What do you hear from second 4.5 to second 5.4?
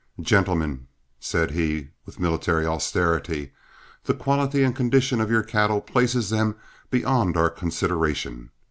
and condition of